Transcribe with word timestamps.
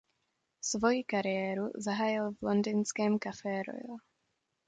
Svoji 0.61 1.03
kariéru 1.03 1.71
zahájil 1.75 2.31
v 2.31 2.41
londýnském 2.41 3.19
Café 3.19 3.63
Royal. 3.63 3.97